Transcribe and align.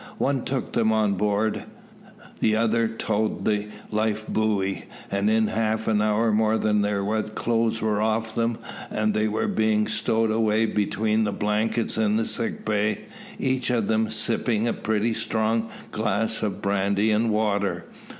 One 0.17 0.43
took 0.45 0.73
them 0.73 0.91
on 0.91 1.13
board 1.13 1.65
the 2.39 2.55
other 2.55 2.87
towed 2.87 3.45
the 3.45 3.67
life 3.91 4.25
buoy; 4.27 4.85
and 5.11 5.29
in 5.29 5.45
half 5.45 5.87
an 5.87 6.01
hour 6.01 6.31
more 6.31 6.57
their 6.57 7.03
wet 7.05 7.35
clothes 7.35 7.83
were 7.83 8.01
off 8.01 8.33
them, 8.33 8.57
and 8.89 9.13
they 9.13 9.27
were 9.27 9.47
being 9.47 9.85
stowed 9.85 10.31
away 10.31 10.65
between 10.65 11.23
the 11.23 11.31
blankets 11.31 11.99
in 11.99 12.15
the 12.15 12.25
sick 12.25 12.65
bay, 12.65 13.01
each 13.37 13.69
of 13.69 13.85
them 13.85 14.09
sipping 14.09 14.67
a 14.67 14.73
pretty 14.73 15.13
strong 15.13 15.69
glass 15.91 16.41
of 16.41 16.63
brandy 16.63 17.11
and 17.11 17.29
water. 17.29 17.85